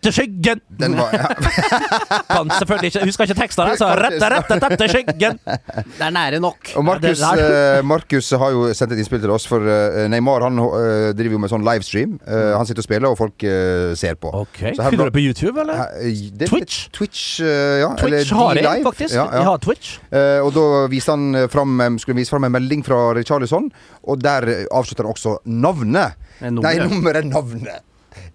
[0.01, 0.61] Til skyggen!
[0.79, 1.29] Den var, ja.
[2.33, 3.87] kan selvfølgelig ikke Husker ikke teksten altså.
[3.87, 5.39] så rette, rette, rette skyggen!
[5.43, 6.71] Det er nære nok.
[6.79, 7.23] Og Markus,
[7.87, 11.41] Markus har jo sendt et innspill til oss, for uh, Neymar han uh, driver jo
[11.43, 12.17] med sånn livestream.
[12.27, 13.45] han sitter og spiller, og folk
[13.97, 14.31] ser på.
[14.43, 15.85] Ok, Finner du det på YouTube, eller?
[16.37, 16.87] Det, Twitch?
[16.95, 17.91] Twitch, ja.
[17.99, 19.15] Twitch har jeg, faktisk.
[19.15, 19.41] Ja, ja.
[19.41, 19.97] Jeg har Twitch.
[20.43, 23.66] og da viste han fram, skulle vise fram en melding fra Richarlison
[24.03, 26.17] og der avslutter han også navnet.
[26.41, 27.83] Nei, nummeret, navnet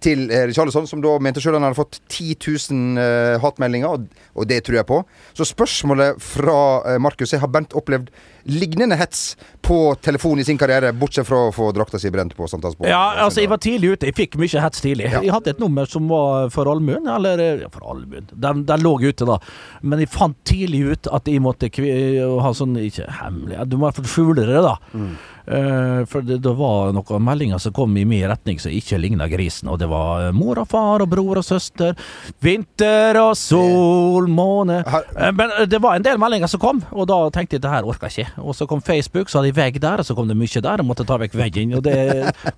[0.02, 2.36] til eh, Richarlison, som da mente sjøl han hadde fått 10
[2.72, 5.00] 000 uh, hatmeldinger, og, det tror jeg på.
[5.38, 8.10] Så spørsmålet fra uh, Markus er har Bernt opplevd
[8.50, 12.48] lignende hets på telefon i sin karriere, bortsett fra å få drakta si brent på
[12.50, 12.90] Sankthansborg?
[12.90, 14.08] Ja, altså, jeg var tidlig ute.
[14.10, 15.06] Jeg fikk mye hets tidlig.
[15.12, 15.22] Ja.
[15.22, 18.26] Jeg hadde et nummer som var for allmuen, eller ja, for allmuen.
[18.32, 19.38] Den, den, lå ute da.
[19.82, 23.90] Men jeg fant tidlig ut at jeg måtte ha sånn Ikke hemmelig, du må i
[23.90, 24.74] hvert fall skjule det, da.
[24.96, 25.14] Mm.
[25.42, 29.26] Uh, for det, det, var noen meldinger som kom i min retning som ikke ligna
[29.31, 29.70] grisen.
[29.72, 31.96] Og det var mor og far og bror og søster.
[32.42, 37.18] Vinter og sol, måne uh, Men det var en del meldinger som kom, og da
[37.35, 38.44] tenkte jeg det her orker jeg ikke.
[38.44, 40.83] Og så kom Facebook, så hadde jeg vegg der, og så kom det mye der.
[40.83, 41.74] Jeg måtte ta vekk veggen.
[41.78, 41.96] Og det,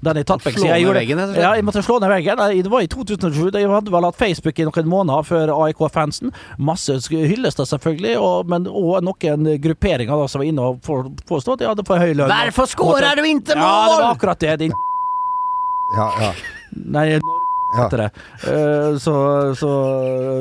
[0.05, 1.23] den jeg tatt vekk Slå ned veggen?
[1.37, 2.41] Ja, jeg måtte slå ned veggen.
[2.65, 3.51] Det var i 2007.
[3.55, 6.33] Jeg hadde vel hatt Facebook i noen måneder før AIK-fansen.
[6.59, 10.81] Masse hyllester, selvfølgelig, og, men òg noen grupperinger da, som var inne og
[11.29, 12.31] påstod at jeg hadde for høy lønn.
[12.75, 13.65] Skårer du ikke mål?!
[13.65, 14.75] Ja, det var akkurat det, din
[15.95, 16.31] Ja, ja.
[16.75, 17.21] Nei,
[17.79, 18.09] heter det.
[18.45, 19.15] Uh, så,
[19.59, 19.73] så,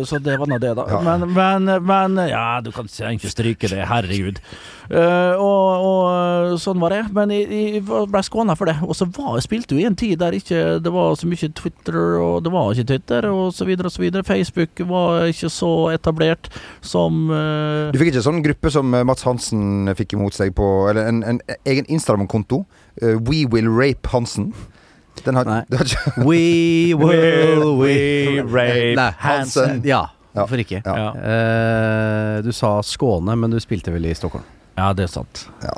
[0.07, 0.85] så, det var nå det, da.
[1.05, 4.41] Men, men, men, Ja, du kan ikke stryke det, herregud.
[4.91, 7.01] Uh, og, og, sånn var det.
[7.15, 7.47] Men jeg,
[7.79, 8.77] jeg ble skåna for det.
[8.85, 11.99] Og så var, spilte jo i en tid der ikke det var så mye Twitter,
[12.19, 14.27] og det var ikke Twitter, og så videre og så videre.
[14.27, 16.51] Facebook var ikke så etablert
[16.83, 21.09] som uh, Du fikk ikke sånn gruppe som Mats Hansen fikk imot seg på Eller
[21.09, 22.63] en, en egen Instagram-konto?
[23.01, 24.51] We Will Rape Hansen.
[25.23, 25.61] Den har, Nei.
[26.27, 29.83] We will we rape Nei, Hansen.
[29.87, 30.81] Ja, hvorfor ikke?
[30.83, 31.07] Ja.
[31.13, 34.45] Uh, du sa Skåne, men du spilte vel i Stockholm?
[34.77, 35.45] Ja, det er sant.
[35.61, 35.77] Ja.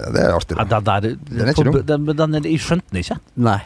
[0.00, 0.56] Det er artig.
[0.56, 1.78] Ja, den, der, den, er ikke dum.
[1.84, 3.18] Den, den, jeg skjønte den ikke.
[3.36, 3.58] Nei.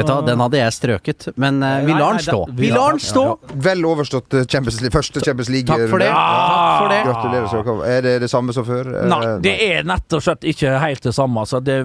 [0.00, 2.40] Vet du, Den hadde jeg strøket, men uh, vi lar den stå.
[2.56, 3.24] Vi lar den stå!
[3.66, 5.68] Vel overstått eh, Champions League, første Champions League.
[5.68, 6.10] Takk for det.
[6.10, 7.00] Takk for det.
[7.08, 7.84] Gratulerer.
[7.90, 8.92] Er det det samme som før?
[9.10, 11.44] Nei, det er nett og slett ikke helt det samme.
[11.44, 11.60] Altså.
[11.64, 11.80] Det,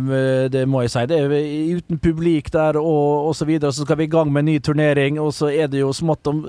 [0.53, 1.05] det, må jeg si.
[1.11, 3.73] Det er uten publik der og, og så videre.
[3.75, 6.31] Så skal vi i gang med en ny turnering, og så er det jo smått
[6.31, 6.45] om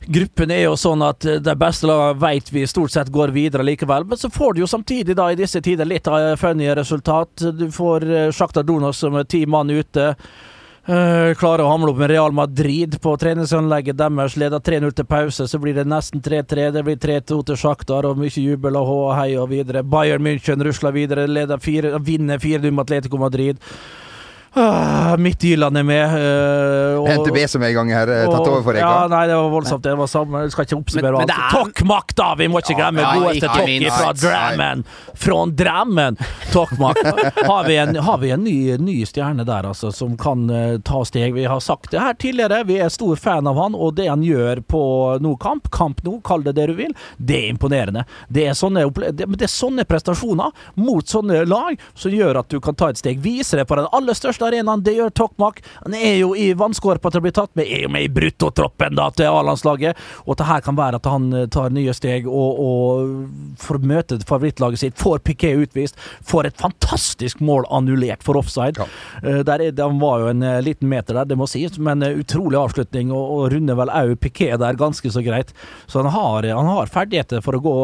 [0.00, 4.06] Gruppen er jo sånn at de beste lagene vet vi stort sett går videre likevel.
[4.08, 7.44] Men så får du jo samtidig da i disse tider litt av funny resultat.
[7.52, 10.14] Du får Sjakta Donos som er ti mann ute.
[10.88, 14.36] Uh, klarer å hamle opp med Real Madrid på treningsanlegget deres.
[14.40, 16.70] Leder 3-0 til pause, så blir det nesten 3-3.
[16.72, 19.84] Det blir 3-2 til Sjaktar og mye jubel og hei og videre.
[19.84, 23.60] Bayern München rusler videre, leder fire, vinner 4-0 med Atletico Madrid.
[24.52, 26.06] Ah, Midtjylland er med.
[26.10, 29.36] Uh, og- NTB som er i gang her, eh, tatt over for Ja, nei, det
[29.36, 29.82] var voldsomt.
[29.82, 31.30] Det var samme, jeg skal ikke oppsummere alt.
[31.30, 32.34] er- Tokmak, da!
[32.34, 34.84] Vi må ikke glemme Ja, godeste Tokki fra Drammen.
[35.14, 36.16] Fra Drammen!
[36.50, 36.96] Tokmak.
[37.46, 41.04] Har vi en, har vi en ny, ny stjerne der, altså, som kan uh, ta
[41.04, 41.32] steg?
[41.34, 44.22] Vi har sagt det her tidligere, vi er stor fan av han, og det han
[44.22, 44.82] gjør på
[45.20, 48.04] nå kamp, kamp nå, kall det det du vil, det er imponerende.
[48.28, 52.58] Det er sånne, det, det er sånne prestasjoner mot sånne lag som gjør at du
[52.60, 53.22] kan ta et steg.
[53.22, 55.60] Vise det på den aller største arenaen, det gjør Tokmak.
[55.84, 58.96] Han er jo i vannskorpa til å bli tatt med, er jo med i bruttotroppen
[58.98, 59.98] da til A-landslaget.
[60.26, 64.20] Og det her kan være at han eh, tar nye steg og, og får møte
[64.28, 68.80] favorittlaget sitt, får Piquet utvist, får et fantastisk mål annullert for offside.
[68.80, 68.88] Ja.
[69.22, 72.02] Eh, Der er, han var jo en eh, liten meter der, det må sies, men
[72.10, 75.54] utrolig avslutning, og, og runder vel òg Piquet der ganske så greit.
[75.86, 77.76] Så han har, han har ferdigheter for å gå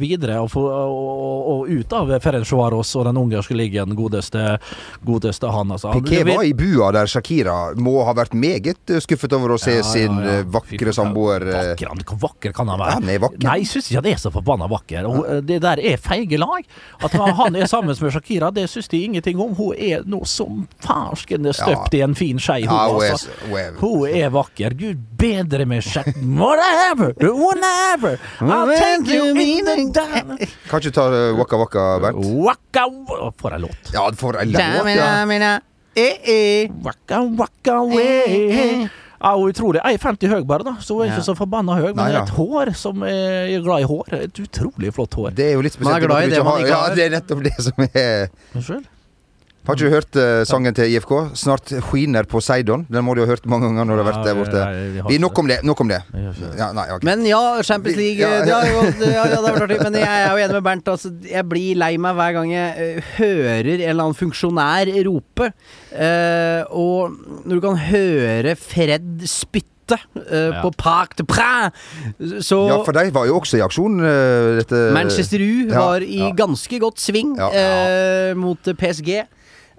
[0.00, 4.58] videre og, få, og, og ut av Ferencvaros og den ungarske ligaen, godeste,
[5.06, 5.72] godeste han.
[5.74, 5.92] Altså.
[6.04, 9.70] Piqué var i bua der Shakira må ha vært meget eh, skuffet over å se
[9.78, 10.38] Ja, ja, sin ja.
[10.40, 12.96] eh, vakre samboer eh, Vakker, han, hvor vakker kan han være?
[13.00, 13.44] Han er vakker.
[13.48, 15.08] Nei, jeg syns ikke han er så forbanna vakker.
[15.10, 16.64] Og, eh, det der er feige lag.
[17.04, 19.54] At han, er sammen med Shakira, det syns de ingenting om.
[19.58, 23.30] Hun er nå som farskende støpt i en fin skei, hun, Ja, altså.
[23.80, 24.74] hun er- er vakker.
[24.78, 26.06] Gud bedre med Shak...
[26.22, 27.14] Whatever!
[27.20, 28.18] Whatever!
[28.40, 30.38] I'll take you in the down.
[30.68, 32.24] Kan ikke ta eh, Waka Waka, Bernt?
[32.44, 33.92] Waka wa- For ei låt.
[33.94, 34.60] Ja, for ei låt,
[34.96, 35.60] ja.
[36.84, 38.88] Waka waka way.
[39.24, 39.80] Ja, hun er utrolig.
[39.80, 41.92] 1,50 høy bare, da, så hun er ikke så forbanna høy.
[41.94, 42.24] Men Nei, ja.
[42.26, 44.16] et hår som er glad i hår.
[44.26, 45.30] Et utrolig flott hår.
[45.38, 45.94] Det er jo litt spesielt.
[45.94, 46.90] Man er glad i det man ikke har.
[46.90, 48.90] Ja, det er nettopp det som er Unnskyld?
[49.64, 51.12] Har ikke du hørt uh, sangen til IFK?
[51.32, 52.82] 'Snart skiner Poseidon'?
[52.92, 54.64] Den må du ha hørt mange ganger når du har vært der borte.
[55.08, 55.58] Vi- nok om det.
[55.64, 56.02] Nok om det.
[56.12, 56.50] Det.
[56.58, 57.04] Ja, nei, okay.
[57.08, 58.60] Men ja, Champions League Ja, ja.
[58.60, 59.78] har jo, det, ja, ja, det har vært artig.
[59.82, 60.88] Men jeg er jo enig med Bernt.
[60.92, 65.48] Altså, jeg blir lei meg hver gang jeg eh, hører en eller annen funksjonær rope.
[65.94, 70.62] Uh, og når du kan høre Fred spytte Uh, Ja.
[70.62, 71.74] på Parc de Prins
[72.40, 76.00] så ja, for de var jo også i aksjon, Uh, dette Manchester U Ja, var
[76.00, 76.30] i ja.
[76.32, 77.50] ganske godt sving Ja.
[77.52, 79.26] eh, mot PSG.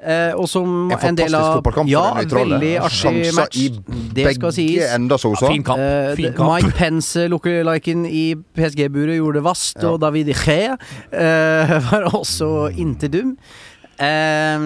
[0.06, 2.60] Eh, og som En en, del av fotballkamp for Ja, den nøytrale.
[2.60, 3.58] veldig artig match.
[3.58, 3.70] i
[4.14, 4.84] Det skal sies.
[4.94, 5.48] Ender, så hun sa.
[5.50, 5.80] Fin kamp.
[5.82, 6.52] Eh, fin kamp.
[6.54, 9.90] Mike Pence, lookaliken i PSG-buret, gjorde det vast, Ja.
[9.96, 10.76] og David Gea
[11.12, 13.34] eh, var også inte dum.
[13.98, 14.60] Eh,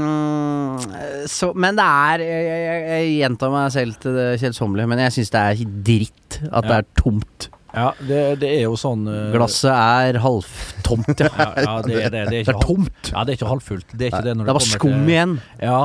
[1.29, 5.15] så, men det er Jeg, jeg, jeg gjentar meg selv til det kjedsommelige, men jeg
[5.19, 7.49] syns det er dritt at det er tomt.
[7.69, 11.29] Ja, det, det er jo sånn uh, Glasset er halvtomt, ja.
[11.39, 13.11] Ja, ja det, er det, det er Det er tomt.
[13.11, 13.93] Ja, det er ikke halvfullt.
[13.93, 15.35] Det er ikke det når Det er bare kommer skum igjen.
[15.61, 15.81] Ja,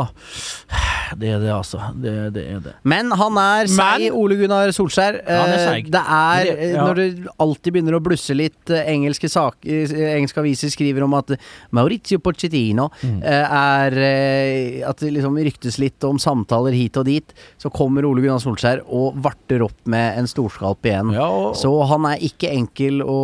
[1.18, 1.78] det er det, altså.
[2.00, 2.72] Det, det er det.
[2.84, 5.20] Men han er seig, Ole Gunnar Solskjær.
[5.28, 5.90] Han er Eh, seig.
[5.94, 6.84] Det er eh, ja.
[6.84, 7.06] Når det
[7.40, 11.34] alltid begynner å blusse litt eh, engelske sak, Engelske aviser skriver om at
[11.74, 13.20] Maurizio Pochettino Mm.
[13.22, 17.32] eh, er eh, At det liksom ryktes litt om samtaler hit og dit.
[17.58, 21.12] Så kommer Ole Gunnar Solskjær og varter opp med en storskalp igjen.
[21.14, 23.18] Ja, og, Så han er ikke enkel å,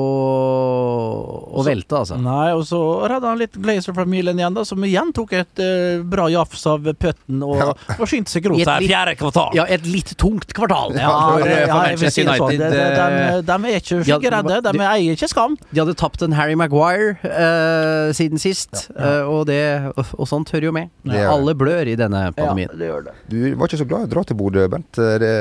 [1.54, 2.18] å Så- velte, altså.
[2.20, 6.28] Nei, og så redda han litt Glazer-familien igjen, da, som igjen tok et uh, bra
[6.32, 7.72] jafs av putten og Ja.
[7.98, 9.54] Forsynte seg I grovt et fjerde kvartal.
[9.56, 10.94] Ja, et litt tungt kvartal.
[10.98, 12.28] Ja, for, ja, for jeg Manchester.
[12.28, 12.60] United.
[12.60, 15.56] De, de, eh, de, de er ikke Ja, skyggeredde, de de- eier ikke skam.
[15.70, 19.60] De hadde tapt en Harry Maguire eh, siden sist, eh, og, det,
[19.96, 20.90] og, og sånt hører jo med.
[21.10, 22.70] Alle blør i denne pandemien.
[22.78, 23.16] det gjør det.
[23.30, 24.98] Du var ikke så glad i å dra til Bodø, Bent.
[25.00, 25.34] Er det,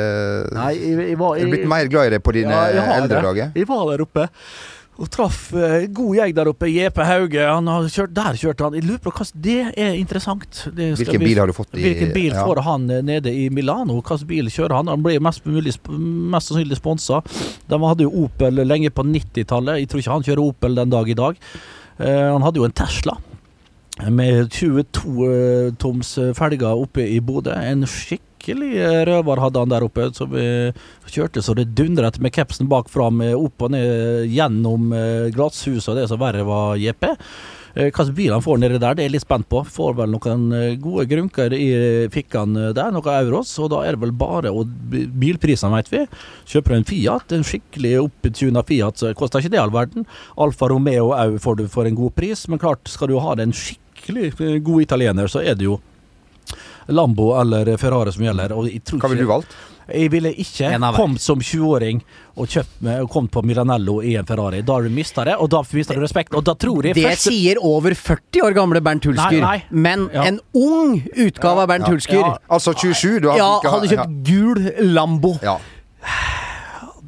[0.56, 3.21] Nei, jeg, jeg var er du blitt mer glad i det på dine Ja, eldre
[3.30, 3.52] dager?
[3.56, 4.28] Jeg var der oppe.
[5.00, 6.68] Og traff eh, god gjeng der oppe.
[6.68, 7.44] JP Hauge.
[7.48, 8.74] Han har kjørt, der kjørte han.
[8.76, 10.66] Jeg lurer på hva Det er interessant.
[10.76, 12.44] Det skal Hvilken vi- bil har du fått i Hvilken bil ja.
[12.44, 14.02] får han eh, nede i Milano?
[14.02, 14.92] Hvilken bil kjører han?
[14.92, 17.22] Han blir mest, mulig, sp- mest sannsynlig sponsa.
[17.72, 19.80] De hadde jo Opel lenge på 90-tallet.
[19.80, 21.40] Jeg tror ikke han kjører Opel den dag i dag.
[22.00, 23.16] Eh, han hadde jo en Tesla.
[24.12, 27.52] Med 22 eh, toms eh, felger oppe i Bodø.
[27.56, 27.88] En
[28.50, 30.72] skikkelig eh, røver hadde han der oppe, som vi
[31.10, 35.94] kjørte så det dundret med capsen bak fram, eh, opp og ned gjennom eh, glasshuset
[35.94, 37.16] og det som verre var JP.
[37.70, 39.60] Slags bil han får nedi der, det er jeg litt spent på.
[39.64, 40.48] Får vel noen
[40.82, 41.68] gode grunker i
[42.12, 46.02] fikkene der, noen euros, og da er det vel bare å Bilprisene, vet vi.
[46.50, 50.10] Kjøper du en Fiat, en skikkelig opptuna Fiat, så koster ikke det all verden.
[50.42, 53.56] Alfa Romeo òg får du for en god pris, men klart, skal du ha en
[53.56, 54.34] skikkelig
[54.66, 55.78] god italiener, så er det jo
[56.89, 58.52] Lambo eller Ferrari som gjelder.
[58.56, 59.56] Og jeg tror Hva ville du valgt?
[59.89, 62.02] jeg ville ikke kommet som 20-åring
[62.38, 62.47] og
[63.02, 64.62] og kommet på Milanello i en Ferrari.
[64.62, 66.34] Da har du mista det, og da mister du respekt.
[66.36, 69.32] Og da tror jeg Det første- sier over 40 år gamle Bernt Hulsker.
[69.32, 69.63] Nei, nei.
[69.71, 70.23] Men Ja.
[70.25, 71.91] en ung utgave av Bernt Ja.
[71.93, 72.38] Hulsker Ja.
[72.49, 75.39] Altså 27, du har ja, ikke- hadde kjøpt gul Lambo.
[75.41, 75.58] ja.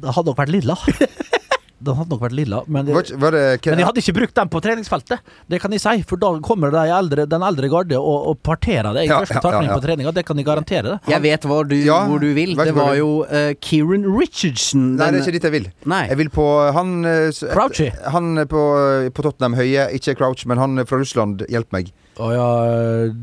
[0.02, 0.74] Det hadde nok vært lilla.
[1.84, 2.60] den hadde nok vært lilla.
[2.66, 5.82] Men, Var, var det men jeg hadde ikke brukt den på treningsfeltet, det kan jeg
[5.82, 5.94] si.
[6.08, 9.38] For da kommer de eldre, den eldre garde og, og parterer deg i Ja, første
[9.38, 9.78] ja, takning ja, ja.
[9.80, 10.12] på treninga.
[10.16, 10.96] Det kan jeg garantere.
[11.02, 12.54] det Jeg vet hvor du, Ja, hvor du vil.
[12.56, 14.96] Det var du- jo uh, Kieran Richardson.
[14.96, 15.68] Nei, det er ikke dit jeg vil.
[15.90, 16.02] Nei.
[16.12, 16.46] Jeg vil på
[16.78, 17.90] han uh, Crouchy.
[18.14, 18.62] Han på,
[19.14, 21.44] på Tottenham Høye, ikke Crouch, men han fra Russland.
[21.50, 21.90] Hjelp meg.
[22.20, 22.46] Å ja,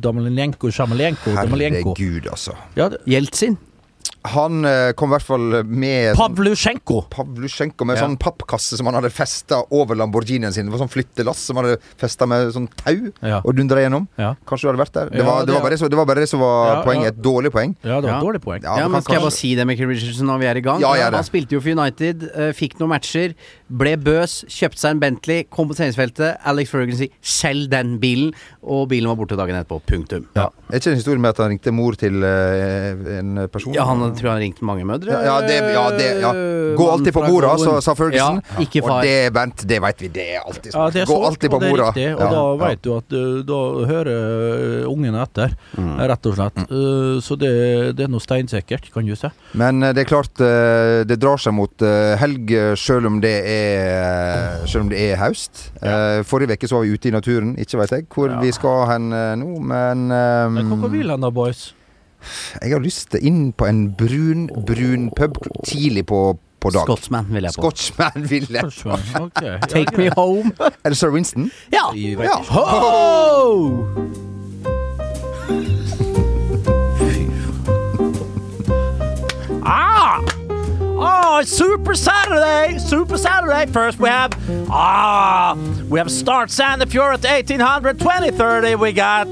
[0.02, 2.56] Damelenko, Sjamalenko Herregud, altså.
[2.76, 3.58] Ja, det- Jeltsin.
[4.26, 7.06] Han eh, kom i hvert fall med Pavlusjenko.
[7.10, 8.04] Pavlusjenko med Ja.
[8.04, 10.66] sånn pappkasse som han hadde festa over Lamborghinien sin.
[10.68, 13.40] Det var sånn flyttelass som han hadde festa med sånn tau Ja.
[13.46, 14.08] og dundra gjennom.
[14.18, 14.36] Ja.
[14.46, 15.10] Kanskje du hadde vært der?
[15.10, 17.04] Det, Ja, var, det, det- var, bare det, var bare det som var Ja, poenget.
[17.04, 17.08] ja.
[17.10, 17.76] Et dårlig poeng.
[17.84, 18.62] Ja, det var et dårlig poeng.
[18.64, 20.82] Ja, Ja, men Skal jeg bare si det Michael Richardson når vi er i gang?
[20.84, 23.34] Han spilte jo for United, eh, fikk noen matcher,
[23.72, 26.38] ble bøs, kjøpte seg en Bentley, kom på treningsfeltet.
[26.46, 29.82] Alex Ferguson sier 'selg den bilen', og bilen var borte dagen etterpå.
[29.88, 30.26] Punktum.
[30.36, 30.50] Ja.
[30.72, 33.74] Er ikke det en historie med at han ringte mor til eh, en person?
[33.74, 35.12] Ja, han tror han ringte mange mødre.
[35.16, 36.32] Ja, ja, det, ja, det, ja.
[36.80, 38.40] Gå alltid på borda, sa Ferguson.
[38.46, 39.00] Ja, ikke far.
[39.00, 41.58] Og det, Bent, det veit vi, det er alltid Ja, det er Gå alltid på
[41.58, 41.82] og det er.
[41.82, 42.60] Riktig, og Ja, da ja.
[42.62, 44.12] vet du at uh, da hører
[44.86, 45.56] uh, ungene etter,
[46.12, 46.62] rett og slett.
[46.70, 47.52] Uh, så det,
[47.98, 49.30] det er noe steinsikkert, kan du si.
[49.60, 53.34] Men eh, det er klart, eh, det drar seg mot eh, helg, sjøl om det
[53.50, 55.66] er Sjøl om det er høst.
[55.82, 58.40] Eh, Forrige uke så var vi ute i naturen, ikke veit jeg hvor Ja.
[58.44, 61.70] vi skal hen eh, nå, men um, Men hva vil han da, boys?
[62.62, 66.84] Jeg har lyst til inn på en brun, brun pub tidlig på, på dag.
[66.88, 67.62] Scotsman vil jeg på.
[67.62, 68.72] Scotsman vil jeg.
[68.84, 68.98] på.
[69.24, 69.58] Okay.
[69.76, 70.52] Take me home.
[70.84, 71.52] Er det sir Winston?
[71.74, 71.90] Ja!
[71.96, 72.42] Ja.
[72.50, 73.86] Ho!
[79.72, 80.20] Ah!
[81.02, 82.78] Oh, it's Super Saturday!
[82.78, 83.66] Super Saturday!
[83.68, 84.32] First we have
[84.70, 85.56] ah,
[85.90, 88.76] we have Start Sandefjord at 1800, 2030.
[88.76, 89.28] We got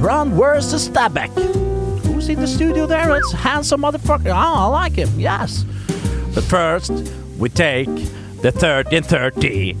[0.00, 1.65] Brown versus Stabæk.
[2.28, 3.16] In the studio there?
[3.16, 4.30] It's handsome motherfucker.
[4.30, 5.08] Oh, I like him.
[5.16, 5.64] Yes.
[6.34, 6.90] But first,
[7.38, 7.86] we take
[8.42, 9.72] the 30 and 30.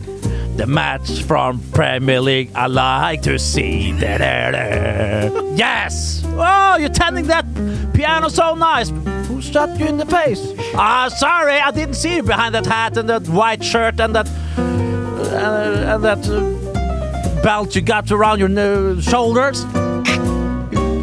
[0.54, 3.90] The match from Premier League I like to see.
[3.98, 5.54] Da-da-da.
[5.56, 6.22] Yes!
[6.24, 7.44] Oh, you're tending that
[7.92, 8.90] piano so nice.
[9.26, 10.54] Who shot you in the face?
[10.76, 14.28] Ah, sorry, I didn't see you behind that hat and that white shirt and that
[14.56, 19.64] uh, and that uh, belt you got around your uh, shoulders.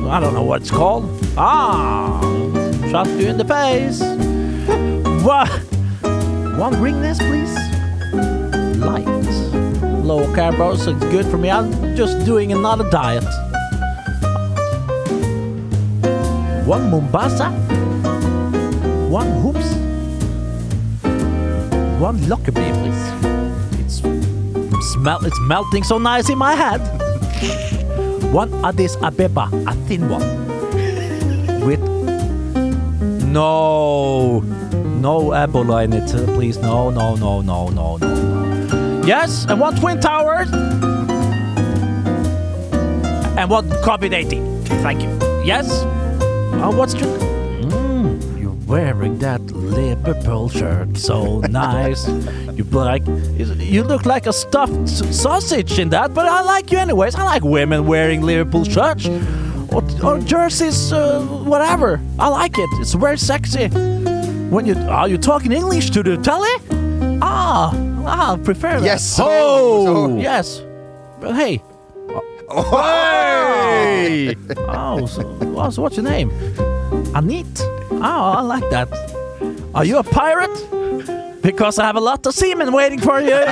[0.10, 1.10] I don't know what it's called.
[1.38, 2.20] Ah,
[2.90, 4.02] shot you in the face.
[5.24, 5.50] What?
[6.60, 7.54] One this, please.
[8.78, 9.08] Light.
[10.04, 11.50] Low carbs, it's good for me.
[11.50, 13.24] I'm just doing another diet.
[16.68, 17.50] One Mombasa.
[19.10, 19.74] One hoops.
[22.00, 23.04] One Lockerbie, please.
[23.80, 25.26] It's smell.
[25.26, 27.03] It's melting so nice in my head.
[28.34, 30.26] One Addis Abeba, a thin one.
[31.68, 31.80] With
[33.30, 36.58] no, no Ebola in it, uh, please.
[36.58, 39.04] No, no, no, no, no, no.
[39.06, 40.52] Yes, and one Twin Towers.
[43.38, 44.64] And one COVID 18.
[44.82, 45.10] Thank you.
[45.46, 45.70] Yes?
[45.72, 47.16] Uh, what's your.
[47.62, 50.98] Mm, you're wearing that Liverpool shirt.
[50.98, 52.08] So nice.
[52.56, 53.04] You like.
[53.08, 57.16] You look like a stuffed sausage in that, but I like you anyways.
[57.16, 59.08] I like women wearing Liverpool shirts.
[59.72, 62.00] Or, or jerseys, uh, whatever.
[62.20, 62.70] I like it.
[62.80, 63.68] It's very sexy.
[64.50, 66.52] When you are you talking English to the telly?
[67.24, 67.74] Ah,
[68.06, 68.86] ah, I prefer that.
[68.86, 69.18] Yes.
[69.20, 70.62] Oh, So- yes.
[71.20, 71.62] But hey.
[72.52, 74.36] Hey!
[74.76, 76.30] Oh, so, oh, so what's your name?
[77.16, 77.62] Anit.
[77.92, 78.90] Oh, I like that.
[79.76, 80.54] Are you a pirate?
[81.42, 83.36] Because I have a lot of seamen waiting for you.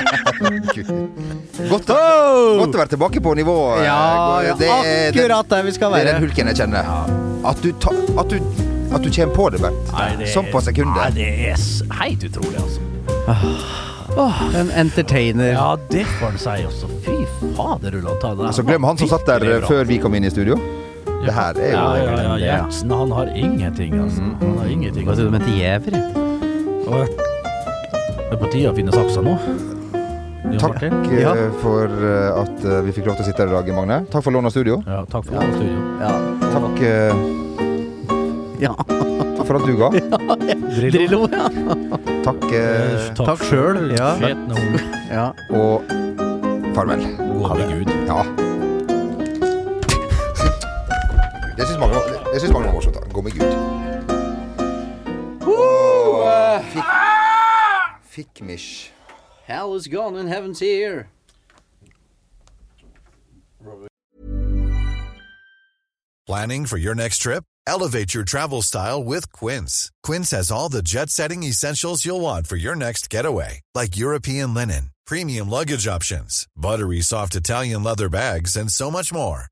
[1.68, 1.98] Godt, å,
[2.58, 3.56] godt å være tilbake på nivå.
[3.76, 6.88] eh, Ja, det er akkurat der vi skal Det er den hulken jeg kjenner.
[7.44, 8.38] At du, ta, at du,
[8.94, 9.92] at du kommer på det, Bernt.
[10.32, 11.14] Sånn på Nei, sekundet.
[11.18, 11.56] det er
[12.00, 12.80] helt utrolig, altså.
[14.62, 15.52] En entertainer.
[15.52, 16.88] Ja, det får en si også.
[17.04, 17.18] Fy
[17.56, 18.18] fader, Ulland.
[18.24, 18.52] ta det der.
[18.56, 20.56] Så glem han som satt der før vi kom inn i studio.
[21.22, 22.36] Det her er jo Ja, ja, ja.
[22.42, 24.22] Gjertsen, han har ingenting, altså.
[24.40, 25.06] Han har ingenting.
[25.06, 25.94] Hva sier du mente gjever?
[26.88, 29.36] Og Det er på tide å finne saksa nå.
[30.52, 30.94] Ja, Takk Martin.
[31.12, 31.32] eh, Ja.
[31.62, 34.00] for eh, at eh, vi fikk lov til å sitte her i dag, Magne.
[34.10, 34.82] Takk for lån av studio.
[34.86, 35.78] Ja, takk for det, studio.
[36.02, 36.12] Ja.
[36.52, 37.14] Takk, eh,
[38.60, 38.74] ja.
[38.74, 39.88] takk for at du ga.
[40.90, 41.46] Drillo, ja.
[42.26, 44.12] Takk eh, Takk sjøl, ja.
[44.18, 44.80] Ord.
[45.10, 45.26] ja.
[45.50, 45.82] og
[46.74, 47.06] farvel.
[47.06, 47.92] Med Gud.
[48.08, 48.22] Ja.
[51.82, 52.94] Det syns mange, det synes mange var morsomt.
[52.94, 53.00] da.
[53.12, 53.52] Gå med Gud.
[55.46, 56.84] Åh, Fikk,
[58.10, 58.90] Fikkmish.
[59.46, 61.06] Hell is gone and heaven's here.
[66.26, 67.44] Planning for your next trip?
[67.66, 69.90] Elevate your travel style with Quince.
[70.02, 74.54] Quince has all the jet setting essentials you'll want for your next getaway, like European
[74.54, 79.51] linen, premium luggage options, buttery soft Italian leather bags, and so much more.